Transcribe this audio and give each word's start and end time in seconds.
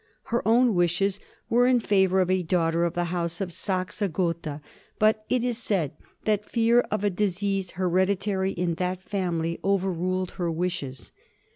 Her 0.33 0.41
own 0.47 0.73
wishes 0.73 1.19
were 1.47 1.67
in 1.67 1.79
favor 1.79 2.21
of 2.21 2.31
a 2.31 2.41
daughter 2.41 2.85
of 2.85 2.95
the 2.95 3.03
House 3.13 3.39
of 3.39 3.53
Saxe 3.53 4.01
Gotha, 4.01 4.59
but 4.97 5.23
it 5.29 5.43
is 5.43 5.59
said 5.59 5.91
that 6.25 6.43
fear 6.43 6.79
of 6.89 7.03
a 7.03 7.11
disease 7.11 7.73
hereditary 7.73 8.51
in 8.53 8.73
the 8.73 8.97
family 8.99 9.59
overruled 9.63 10.31
her 10.31 10.49
wishes. 10.51 11.11